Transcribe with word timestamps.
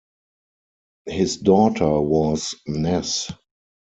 His 1.05 1.37
daughter 1.37 2.01
was 2.01 2.55
Ness. 2.65 3.31